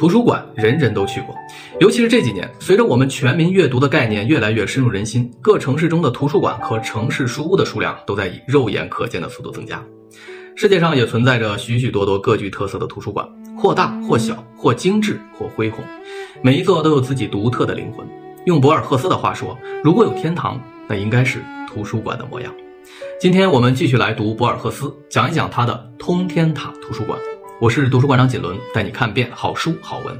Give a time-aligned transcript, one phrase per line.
[0.00, 1.36] 图书馆人人都去过，
[1.78, 9.84] 尤其是这几年，随着我们全民阅读的概念越来越深入人心，各城市中的图书馆和城市书屋的数量都在以肉眼可见的速度增加。
[10.56, 13.28] 世界上也存在着许许多多各具特色的图书馆，
[13.58, 15.84] 或大或小，或精致或恢宏，
[16.40, 18.08] 每一座都有自己独特的灵魂。
[18.46, 19.54] 用博尔赫斯的话说，
[19.84, 20.58] 如果有天堂，
[20.88, 22.50] 那应该是图书馆的模样。
[23.20, 27.18] 今天我们继续来读博尔赫斯，讲一讲他的通天塔图书馆。
[27.60, 30.18] 我是图书馆长锦纶，带你看遍好书好文。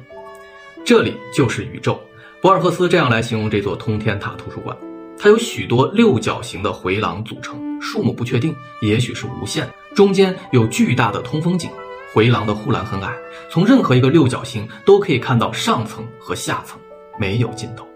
[0.85, 1.99] 这里就是宇宙。
[2.43, 4.77] 博尔赫斯这样来形容这座通天塔图书馆：
[5.19, 9.67] 它有许多六角形的回廊组成，数目不确定，也许是无限。
[9.95, 11.71] 中间有巨大的通风井，
[12.13, 13.11] 回廊的护栏很矮，
[13.51, 16.79] 从任何一个六角形都可以看到上层和下层，
[17.19, 17.89] 没有尽头。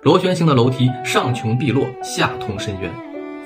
[0.00, 2.90] 螺旋形的楼梯上穷碧落，下通深渊。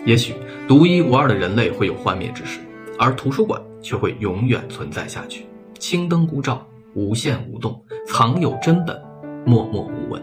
[0.06, 0.32] 也许
[0.68, 2.60] 独一无二的人类会有幻灭之时。
[2.98, 5.46] 而图书馆却会永远存在下去，
[5.78, 9.00] 青灯孤照，无限无动，藏有真本，
[9.44, 10.22] 默默无闻。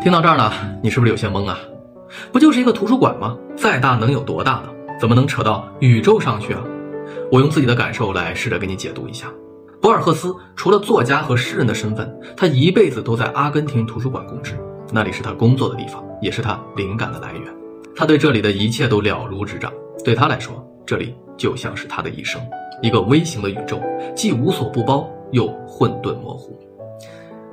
[0.00, 0.50] 听到这儿呢，
[0.82, 1.58] 你是不是有些懵啊？
[2.32, 3.36] 不就是一个图书馆吗？
[3.56, 4.70] 再大能有多大呢？
[4.98, 6.64] 怎么能扯到宇宙上去啊？
[7.30, 9.26] 我用自己的感受来试着给你解读一下。
[9.80, 14.58] 博尔赫斯除了作家和诗人的身份，他一辈子都在阿根廷图书馆供职，
[14.92, 17.42] 那里是他工作的地方，也是他灵感的来源。
[17.94, 19.72] 他对这里的一切都了如指掌，
[20.04, 21.14] 对他来说，这里。
[21.38, 22.38] 就像是他的一生，
[22.82, 23.80] 一个微型的宇宙，
[24.14, 26.54] 既无所不包，又混沌模糊。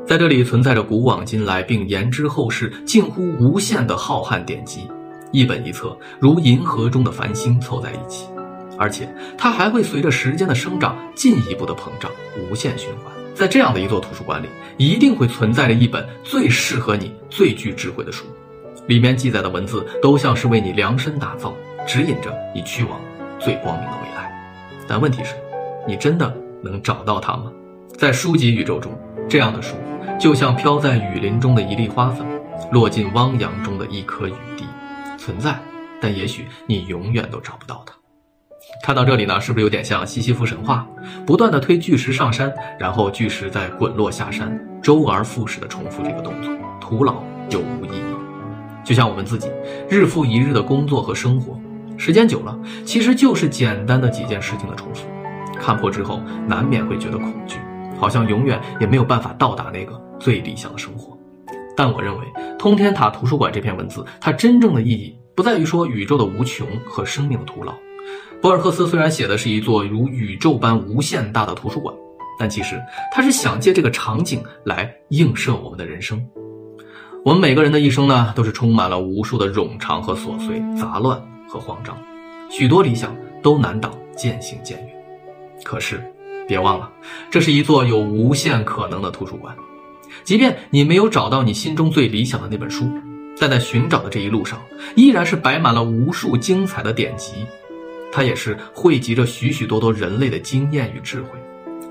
[0.06, 4.88] 在这里存在着古往今来并言之后世近乎无限的浩瀚典籍，
[5.32, 8.28] 一本一册如银河中的繁星凑在一起，
[8.78, 12.12] 而且它还会随着时间的生长进一步的膨胀，
[12.50, 13.12] 无限循环。
[13.34, 14.48] 在这样的一座图书馆里，
[14.78, 18.26] 一定会存在着一本最适合你、最具智慧的书，
[18.88, 21.54] 里面记载的文字都像是为你量身打造，
[21.88, 22.98] 指引着你去往。
[23.40, 24.32] 最光明的未来，
[24.88, 25.36] 但问题是，
[25.88, 27.52] 你真的能找到它吗？
[27.98, 28.92] 在书籍宇宙中，
[29.30, 29.76] 这样的书
[30.20, 32.26] 就像飘在雨林中的一粒花粉，
[32.72, 34.66] 落进汪洋中的一颗雨滴，
[35.18, 35.58] 存在，
[36.02, 37.94] 但也许你永远都找不到它。
[38.84, 40.88] 看到这里呢，是不是有点像西西弗神话？
[41.26, 46.52] 不断的推巨石上山，然后巨石再滚落下山，周而复始的重复这个动作，
[46.82, 48.16] 徒劳又无意义。
[48.84, 49.50] 就像我们自己，
[49.90, 51.60] 日复一日的工作和生活。
[51.98, 55.08] 时间久了，其实就是简单的几件事情的重复。
[55.60, 57.58] 看破之后，难免会觉得恐惧，
[57.98, 61.18] 好像永远也没有办法到达那个最理想的生活。
[61.76, 62.26] 但我认为，
[62.58, 67.74] 《通天塔图书馆》这篇文字，它真正的意义不在于说宇宙的无穷和生命的徒劳。
[68.42, 71.96] 博尔赫斯虽然写的是一座如宇宙般无限大的图书馆，
[72.38, 72.80] 但其实
[73.12, 76.22] 他是想借这个场景来映射我们的人生。
[77.24, 81.20] 我们每个人的一生呢，都是充满了无数的冗长和琐碎、杂乱。
[81.56, 81.98] 和慌张，
[82.50, 84.90] 许多理想都难挡渐行渐远。
[85.64, 86.04] 可是，
[86.46, 86.92] 别忘了，
[87.32, 89.56] 这是一座有无限可能的图书馆。
[90.26, 92.92] 即便你没有找到你心中最理想的那本书，
[93.40, 94.62] 但在寻找的这一路上，
[94.96, 97.32] 依然是摆满了无数精彩的典籍。
[98.12, 101.30] 它也是汇集着许许多多人类的经验与智慧。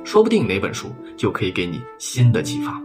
[0.05, 2.79] 说不定哪本书就可以给你新的启发。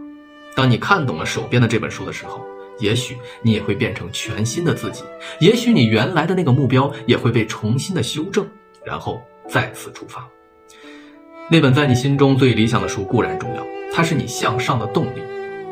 [0.54, 2.42] 当你看懂了手边的这本书的时候。
[2.80, 5.04] 也许你也会变成全新的自己，
[5.38, 8.46] 也许你原来的那个目标也会被重新的修正，
[8.84, 10.26] 然后再次出发。
[11.50, 15.20] 那本在你心中最理想的书固然重要，它是你向上的动力，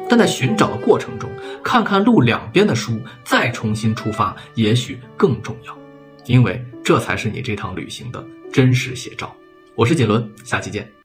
[0.08, 1.30] 但在寻找的过程中，
[1.62, 5.78] 看看路两边的书，再重新出发，也许更重要，
[6.26, 9.34] 因为这才是你这趟旅行的真实写照。
[9.76, 10.97] 我是锦纶，下期见。